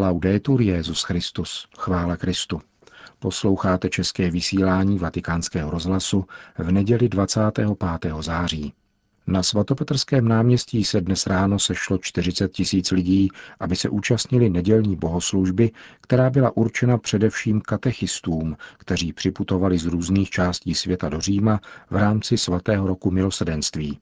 [0.00, 2.60] Laudetur Jezus Christus, chvála Kristu.
[3.18, 6.24] Posloucháte české vysílání Vatikánského rozhlasu
[6.58, 7.68] v neděli 25.
[8.20, 8.72] září.
[9.26, 13.28] Na svatopetrském náměstí se dnes ráno sešlo 40 tisíc lidí,
[13.60, 15.70] aby se účastnili nedělní bohoslužby,
[16.00, 21.60] která byla určena především katechistům, kteří připutovali z různých částí světa do Říma
[21.90, 23.98] v rámci svatého roku milosedenství.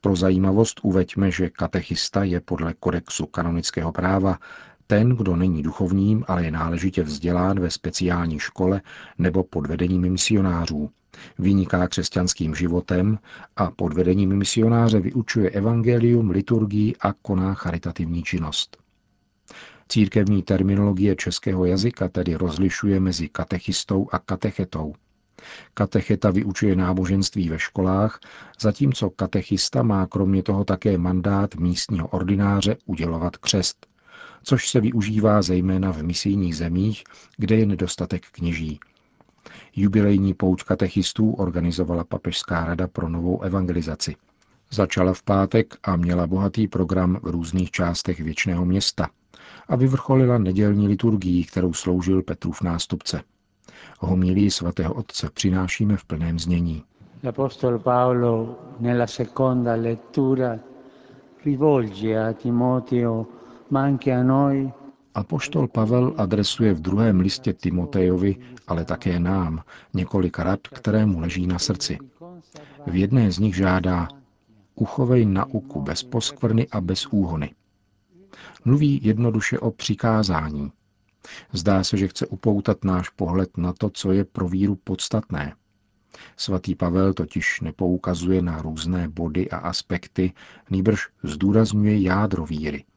[0.00, 4.38] Pro zajímavost uveďme, že katechista je podle kodexu kanonického práva
[4.86, 8.80] ten, kdo není duchovním, ale je náležitě vzdělán ve speciální škole
[9.18, 10.90] nebo pod vedením misionářů,
[11.38, 13.18] vyniká křesťanským životem
[13.56, 18.76] a pod vedením misionáře vyučuje evangelium, liturgii a koná charitativní činnost.
[19.88, 24.94] Církevní terminologie českého jazyka tedy rozlišuje mezi katechistou a katechetou.
[25.74, 28.20] Katecheta vyučuje náboženství ve školách,
[28.60, 33.86] zatímco katechista má kromě toho také mandát místního ordináře udělovat křest,
[34.42, 37.04] což se využívá zejména v misijních zemích,
[37.36, 38.80] kde je nedostatek kněží.
[39.76, 44.16] Jubilejní pouč katechistů organizovala Papežská rada pro novou evangelizaci.
[44.70, 49.08] Začala v pátek a měla bohatý program v různých částech věčného města
[49.68, 53.22] a vyvrcholila nedělní liturgii, kterou sloužil Petrův nástupce.
[54.00, 56.84] Homilii svatého otce přinášíme v plném znění.
[57.24, 60.58] L'Apostolo Paolo nella seconda lettura
[61.44, 63.26] rivolge a Timoteo,
[65.14, 68.36] Apoštol Pavel adresuje v druhém listě Timotejovi,
[68.66, 69.62] ale také nám,
[69.94, 71.98] několik rad, které mu leží na srdci.
[72.86, 74.08] V jedné z nich žádá
[74.74, 77.54] uchovej nauku bez poskvrny a bez úhony.
[78.64, 80.72] Mluví jednoduše o přikázání.
[81.52, 85.54] Zdá se, že chce upoutat náš pohled na to, co je pro víru podstatné.
[86.36, 90.32] Svatý Pavel totiž nepoukazuje na různé body a aspekty,
[90.70, 92.84] nýbrž zdůrazňuje jádro víry–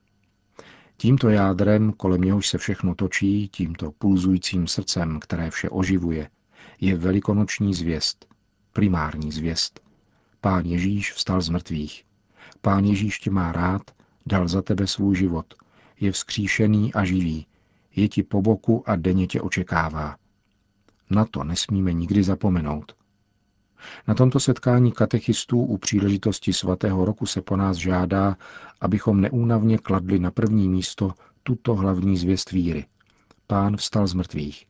[1.01, 6.29] Tímto jádrem, kolem něhož se všechno točí, tímto pulzujícím srdcem, které vše oživuje,
[6.81, 8.25] je velikonoční zvěst,
[8.73, 9.79] primární zvěst.
[10.41, 12.03] Pán Ježíš vstal z mrtvých.
[12.61, 13.81] Pán Ježíš tě má rád,
[14.25, 15.53] dal za tebe svůj život.
[15.99, 17.47] Je vzkříšený a živý.
[17.95, 20.15] Je ti po boku a denně tě očekává.
[21.09, 22.95] Na to nesmíme nikdy zapomenout.
[24.07, 28.37] Na tomto setkání katechistů u příležitosti svatého roku se po nás žádá,
[28.81, 31.13] abychom neúnavně kladli na první místo
[31.43, 32.85] tuto hlavní zvěst víry.
[33.47, 34.65] Pán vstal z mrtvých.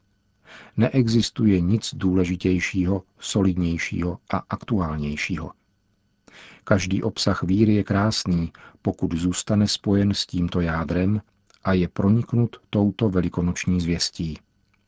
[0.78, 5.52] Neexistuje nic důležitějšího, solidnějšího a aktuálnějšího.
[6.64, 11.22] Každý obsah víry je krásný, pokud zůstane spojen s tímto jádrem
[11.64, 14.40] a je proniknut touto velikonoční zvěstí.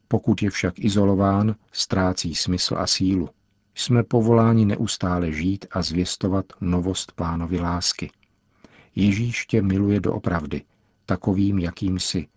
[0.07, 3.29] Pokud je však izolován, ztrácí smysl a sílu.
[3.75, 8.11] Jsme povoláni neustále žít a zvěstovat novost pánovi lásky.
[8.95, 10.61] Ježíš tě miluje doopravdy,
[11.05, 12.27] takovým, jakým jsi.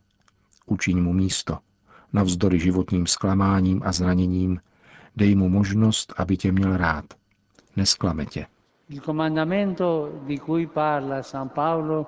[0.66, 1.58] Učiň mu místo.
[2.12, 4.60] Navzdory životním zklamáním a zraněním,
[5.16, 7.04] dej mu možnost, aby tě měl rád.
[7.76, 8.46] Nesklame tě.
[8.88, 9.00] Il
[11.20, 12.06] San Paolo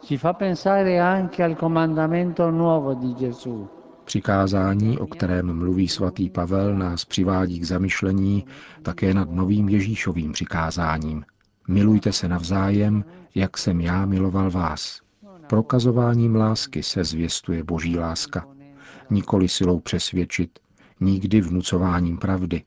[0.00, 3.77] ci fa pensare anche al comandamento nuovo di Gesù.
[4.08, 8.46] Přikázání, o kterém mluví svatý Pavel, nás přivádí k zamyšlení
[8.82, 11.24] také nad novým Ježíšovým přikázáním.
[11.68, 13.04] Milujte se navzájem,
[13.34, 15.00] jak jsem já miloval vás.
[15.46, 18.46] Prokazováním lásky se zvěstuje boží láska.
[19.10, 20.58] Nikoli silou přesvědčit,
[21.00, 22.62] nikdy vnucováním pravdy,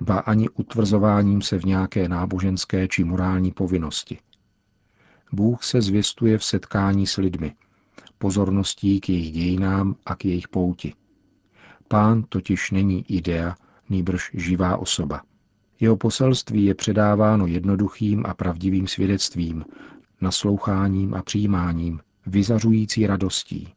[0.00, 4.18] ba ani utvrzováním se v nějaké náboženské či morální povinnosti.
[5.32, 7.54] Bůh se zvěstuje v setkání s lidmi,
[8.24, 10.94] pozorností k jejich dějinám a k jejich pouti.
[11.88, 13.56] Pán totiž není idea,
[13.90, 15.22] nýbrž živá osoba.
[15.80, 19.64] Jeho poselství je předáváno jednoduchým a pravdivým svědectvím,
[20.20, 23.68] nasloucháním a přijímáním, vyzařující radostí.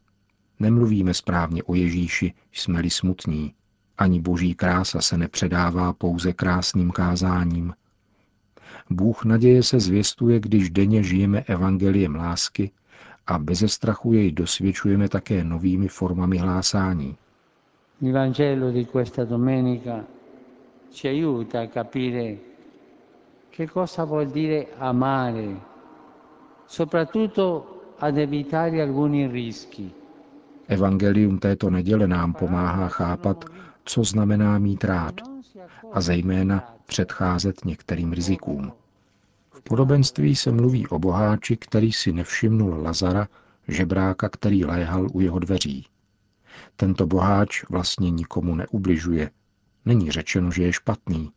[0.60, 3.54] Nemluvíme správně o Ježíši, jsme-li smutní.
[3.98, 7.72] Ani boží krása se nepředává pouze krásným kázáním.
[8.90, 12.70] Bůh naděje se zvěstuje, když denně žijeme evangeliem lásky
[13.28, 17.16] a beze strachu jej dosvědčujeme také novými formami hlásání.
[18.00, 20.04] Il Vangelo di questa domenica
[20.90, 22.36] ci aiuta a capire
[23.50, 25.56] che cosa vuol dire amare,
[26.66, 27.66] soprattutto
[27.98, 29.90] ad evitare alcuni rischi.
[30.68, 33.44] Evangelium této neděle nám pomáhá chápat,
[33.84, 35.14] co znamená mít rád
[35.92, 38.72] a zejména předcházet některým rizikům.
[39.58, 43.28] V podobenství se mluví o boháči, který si nevšimnul Lazara,
[43.68, 45.86] žebráka, který léhal u jeho dveří.
[46.76, 49.30] Tento boháč vlastně nikomu neubližuje.
[49.84, 51.32] Není řečeno, že je špatný.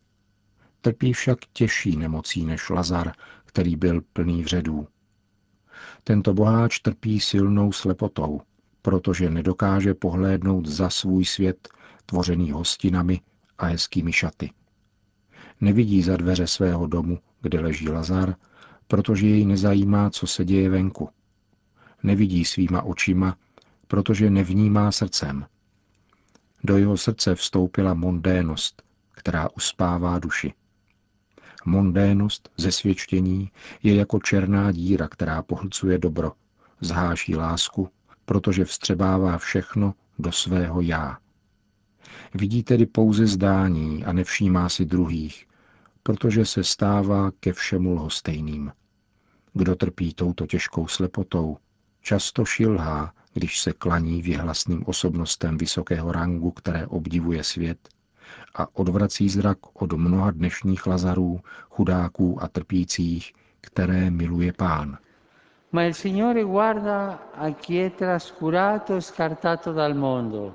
[0.81, 3.11] Trpí však těžší nemocí než Lazar,
[3.45, 4.87] který byl plný vředů.
[6.03, 8.41] Tento boháč trpí silnou slepotou.
[8.81, 11.69] protože nedokáže pohlédnout za svůj svět,
[12.05, 13.21] tvořený hostinami
[13.57, 14.51] a hezkými šaty.
[15.61, 18.35] Nevidí za dveře svého domu, kde leží Lazar,
[18.87, 21.09] protože jej nezajímá, co se děje venku.
[22.03, 23.37] Nevidí svýma očima,
[23.87, 25.45] protože nevnímá srdcem.
[26.63, 30.53] Do jeho srdce vstoupila mondénost, která uspává duši.
[31.65, 33.51] Mondénost, zesvědčení,
[33.83, 36.31] je jako černá díra, která pohlcuje dobro,
[36.81, 37.89] zháší lásku,
[38.25, 41.17] protože vstřebává všechno do svého já.
[42.33, 45.45] Vidí tedy pouze zdání a nevšímá si druhých,
[46.03, 48.71] protože se stává ke všemu lhostejným.
[49.53, 51.57] Kdo trpí touto těžkou slepotou,
[52.01, 57.89] často šilhá, když se klaní věhlasným osobnostem vysokého rangu, které obdivuje svět,
[58.55, 61.39] a odvrací zrak od mnoha dnešních lazarů,
[61.69, 64.97] chudáků a trpících, které miluje pán.
[65.71, 70.53] Ma il Signore guarda a chi è trascurato e scartato dal mondo.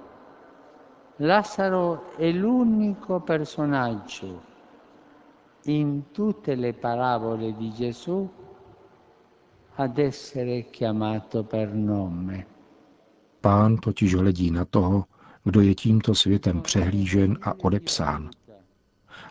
[1.21, 4.56] Lazzaro è l'unico personaggio
[5.69, 8.29] in tutte le parabole di Gesù
[9.75, 12.47] ad essere chiamato per nome.
[13.41, 15.05] Pán totiž hledí na toho,
[15.45, 18.31] kdo je tímto světem přehlížen a odepsán.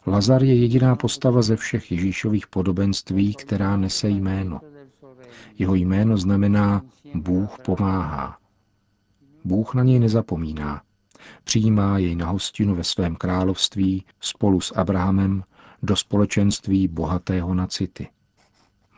[0.08, 4.60] Lazar je jediná postava ze všech Ježíšových podobenství, která nese jméno.
[5.58, 6.82] Jeho jméno znamená
[7.16, 8.38] Bůh pomáhá.
[9.44, 10.82] Bůh na něj nezapomíná.
[11.44, 15.44] Přijímá jej na hostinu ve svém království spolu s Abrahamem
[15.86, 18.08] do společenství bohatého na city.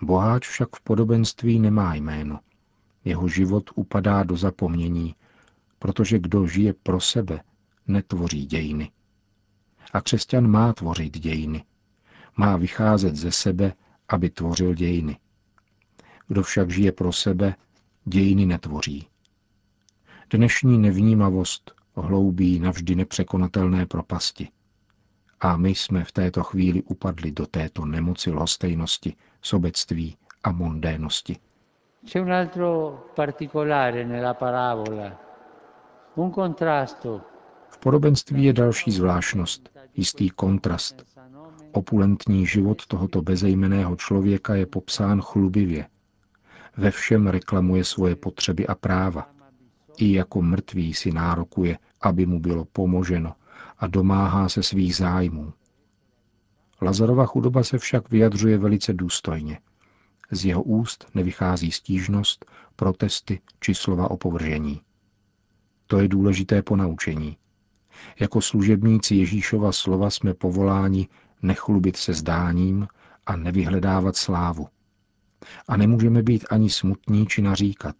[0.01, 2.39] Boháč však v podobenství nemá jméno.
[3.05, 5.15] Jeho život upadá do zapomnění,
[5.79, 7.41] protože kdo žije pro sebe,
[7.87, 8.91] netvoří dějiny.
[9.93, 11.63] A křesťan má tvořit dějiny.
[12.37, 13.73] Má vycházet ze sebe,
[14.09, 15.19] aby tvořil dějiny.
[16.27, 17.55] Kdo však žije pro sebe,
[18.05, 19.07] dějiny netvoří.
[20.29, 24.47] Dnešní nevnímavost hloubí navždy nepřekonatelné propasti.
[25.41, 31.37] A my jsme v této chvíli upadli do této nemoci lhostejnosti, sobectví a mondénosti.
[32.05, 35.19] C'è un altro particolare nella parabola,
[36.13, 37.21] un contrasto.
[37.69, 41.03] V podobenství je další zvláštnost, jistý kontrast.
[41.71, 45.87] Opulentní život tohoto bezejmeného člověka je popsán chlubivě.
[46.77, 49.29] Ve všem reklamuje svoje potřeby a práva.
[49.97, 53.35] I jako mrtvý si nárokuje, aby mu bylo pomoženo
[53.77, 55.53] a domáhá se svých zájmů.
[56.81, 59.59] Lazarova chudoba se však vyjadřuje velice důstojně.
[60.31, 62.45] Z jeho úst nevychází stížnost,
[62.75, 64.81] protesty či slova opovržení.
[65.87, 67.37] To je důležité ponaučení.
[68.19, 71.07] Jako služebníci Ježíšova slova jsme povoláni
[71.41, 72.87] nechlubit se zdáním
[73.25, 74.67] a nevyhledávat slávu.
[75.67, 77.95] A nemůžeme být ani smutní či naříkat.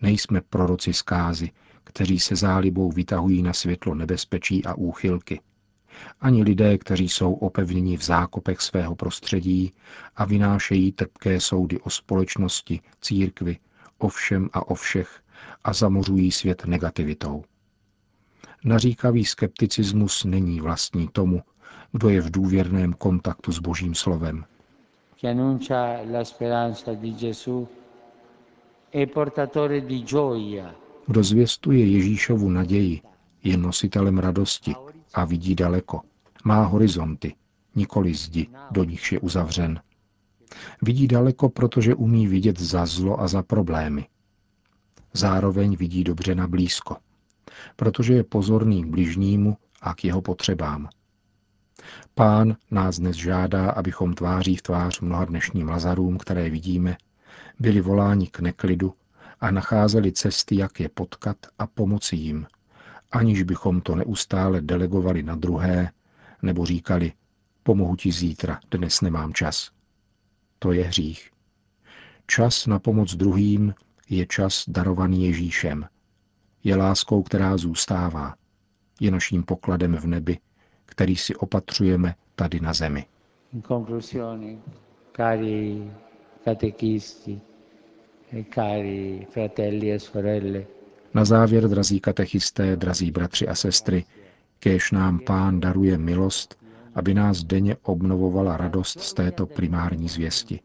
[0.00, 1.50] Nejsme proroci zkázy,
[1.88, 5.40] kteří se zálibou vytahují na světlo nebezpečí a úchylky.
[6.20, 9.72] Ani lidé, kteří jsou opevněni v zákopech svého prostředí
[10.16, 13.56] a vynášejí trpké soudy o společnosti, církvi,
[13.98, 15.20] o všem a o všech
[15.64, 17.44] a zamořují svět negativitou.
[18.64, 21.42] Naříkavý skepticismus není vlastní tomu,
[21.92, 24.44] kdo je v důvěrném kontaktu s Božím slovem.
[25.16, 25.26] Chi
[31.08, 33.02] Kdo zvěstuje Ježíšovu naději,
[33.44, 34.74] je nositelem radosti
[35.14, 36.00] a vidí daleko.
[36.44, 37.34] Má horizonty,
[37.74, 39.80] nikoli zdi, do nichž je uzavřen.
[40.82, 44.06] Vidí daleko, protože umí vidět za zlo a za problémy.
[45.12, 46.96] Zároveň vidí dobře na blízko,
[47.76, 50.88] protože je pozorný k bližnímu a k jeho potřebám.
[52.14, 56.96] Pán nás dnes žádá, abychom tváří v tvář mnoha dnešním lazarům, které vidíme,
[57.58, 58.94] byli voláni k neklidu
[59.40, 62.46] a nacházeli cesty, jak je potkat a pomoci jim,
[63.10, 65.90] aniž bychom to neustále delegovali na druhé,
[66.42, 67.12] nebo říkali,
[67.62, 69.70] pomohu ti zítra, dnes nemám čas.
[70.58, 71.30] To je hřích.
[72.26, 73.74] Čas na pomoc druhým
[74.08, 75.88] je čas darovaný Ježíšem.
[76.64, 78.34] Je láskou, která zůstává.
[79.00, 80.38] Je naším pokladem v nebi,
[80.84, 83.06] který si opatřujeme tady na zemi.
[83.52, 83.62] In
[85.16, 85.92] cari
[86.44, 87.40] catechisti
[91.14, 94.04] Na závěr, drazí katechisté, drazí bratři a sestry,
[94.58, 96.58] kéž nám Pán daruje milost,
[96.94, 100.60] aby nás denně obnovovala radost z této primární zvěsti.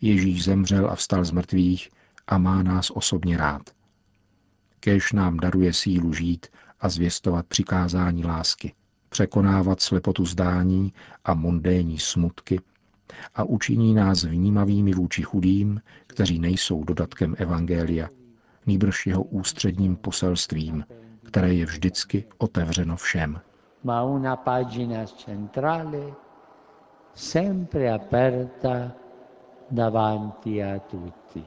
[0.00, 1.88] Ježíš zemřel a vstal z mrtvých
[2.26, 3.62] a má nás osobně rád.
[4.80, 6.46] Kéž nám daruje sílu žít
[6.80, 8.72] a zvěstovat přikázání lásky,
[9.08, 10.92] překonávat slepotu zdání
[11.24, 12.60] a mondénní smutky
[13.34, 18.08] a učiní nás vnímavými vůči chudým, kteří nejsou dodatkem Evangelia,
[18.66, 20.84] nýbrž jeho ústředním poselstvím,
[21.24, 23.40] které je vždycky otevřeno všem.
[23.84, 26.14] ma una pagina centrale
[27.14, 28.92] sempre aperta
[29.70, 31.44] davanti a tutti.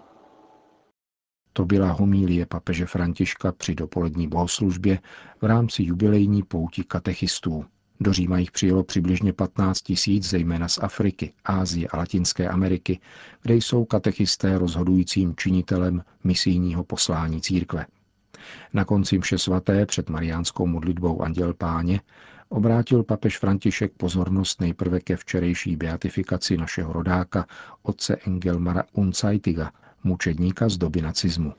[1.53, 4.99] To byla homílie papeže Františka při dopolední bohoslužbě
[5.41, 7.65] v rámci jubilejní pouti katechistů.
[8.03, 12.99] Do Říma jich přijelo přibližně 15 tisíc, zejména z Afriky, Ázie a Latinské Ameriky,
[13.41, 17.85] kde jsou katechisté rozhodujícím činitelem misijního poslání církve.
[18.73, 22.01] Na konci mše svaté před mariánskou modlitbou Anděl Páně
[22.49, 27.45] obrátil papež František pozornost nejprve ke včerejší beatifikaci našeho rodáka,
[27.83, 29.71] otce Engelmara Unzeitiga,
[30.03, 31.53] mučedníka z doby nacismu.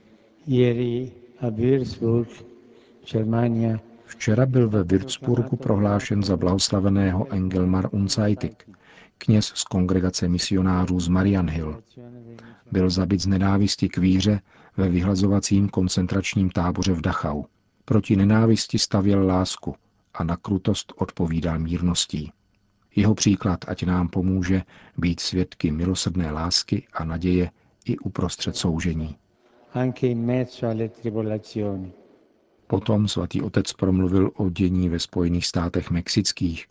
[4.12, 8.69] Včera byl ve Würzburgu prohlášen za blahoslaveného Engelmar Unzeitig,
[9.19, 11.83] kněz z kongregace misionářů z Marianhill.
[12.73, 14.40] Byl zabit z nenávisti k víře
[14.76, 17.42] ve vyhlazovacím koncentračním táboře v Dachau.
[17.85, 19.75] Proti nenávisti stavěl lásku
[20.14, 22.33] a na krutost odpovídal mírností.
[22.97, 24.62] Jeho příklad ať nám pomůže
[24.99, 27.50] být svědky milosrdné lásky a naděje
[27.85, 29.16] i uprostřed soužení.
[32.73, 36.67] Potom svatý otec promluvil o dění ve Spojených státech mexických.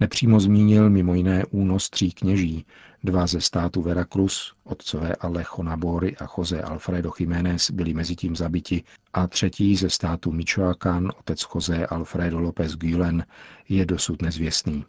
[0.00, 2.66] Nepřímo zmínil mimo jiné únos tří kněží,
[3.04, 8.82] dva ze státu Veracruz, otcové Alejo Nabory a Jose Alfredo Jiménez byli mezi tím zabiti
[9.12, 13.24] a třetí ze státu Michoacán, otec Jose Alfredo López Gulen,
[13.68, 14.84] je dosud nezvěstný.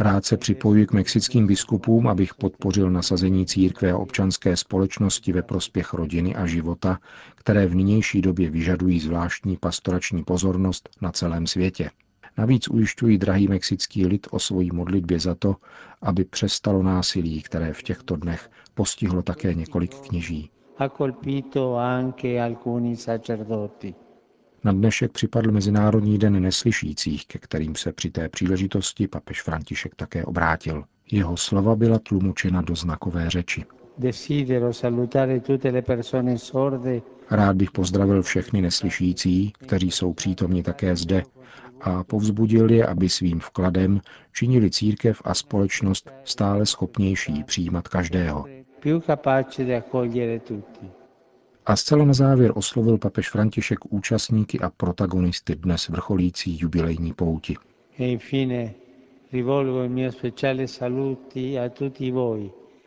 [0.00, 5.94] Rád se připojuji k mexickým biskupům, abych podpořil nasazení církve a občanské společnosti ve prospěch
[5.94, 6.98] rodiny a života,
[7.34, 11.90] které v nynější době vyžadují zvláštní pastorační pozornost na celém světě.
[12.38, 15.56] Navíc ujišťují drahý mexický lid o svojí modlitbě za to,
[16.02, 20.50] aby přestalo násilí, které v těchto dnech postihlo také několik kněží.
[24.64, 30.24] Na dnešek připadl Mezinárodní den neslyšících, ke kterým se při té příležitosti papež František také
[30.24, 30.84] obrátil.
[31.12, 33.64] Jeho slova byla tlumočena do znakové řeči.
[37.30, 41.22] Rád bych pozdravil všechny neslyšící, kteří jsou přítomni také zde,
[41.80, 44.00] a povzbudil je, aby svým vkladem
[44.32, 48.44] činili církev a společnost stále schopnější přijímat každého.
[51.66, 57.56] A zcela na závěr oslovil papež František účastníky a protagonisty dnes vrcholící jubilejní pouti.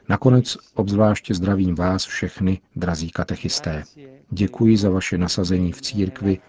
[0.09, 3.83] Nakonec obzvláště zdravím vás všechny, drazí katechisté.
[4.31, 6.39] Děkuji za vaše nasazení v církvi.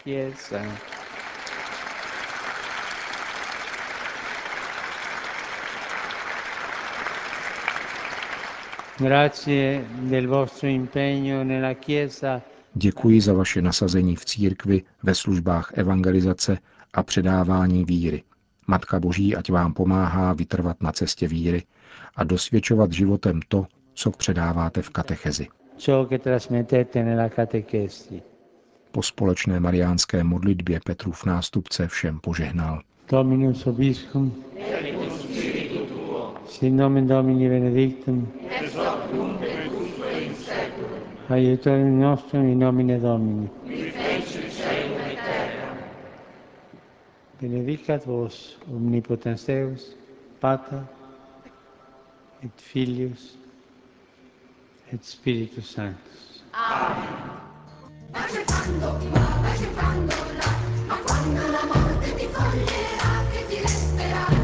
[12.75, 16.59] Děkuji za vaše nasazení v církvi, ve službách evangelizace
[16.95, 18.23] a předávání víry.
[18.67, 21.63] Matka Boží ať vám pomáhá vytrvat na cestě víry
[22.17, 25.47] a dosvědčovat životem to, co předáváte v katechezi.
[28.93, 32.83] Po společné mariánské modlitbě Petrův nástupce všem požehnal.
[33.11, 34.45] Dominus obiscum,
[36.49, 38.33] Sin nomen Domini benedictum,
[39.15, 41.03] nunc et usque in seculum,
[42.59, 43.49] nomine Domini.
[47.41, 49.97] Benedicat vos omnipotens Deus,
[50.41, 50.83] Pater
[52.43, 53.39] et Filius
[54.93, 56.45] et Spiritus Sanctus.
[56.53, 57.43] Amen.
[58.13, 60.51] Va cercando qua, va cercando là,
[60.87, 64.44] ma quando la morte ti coglierà, che ti resterà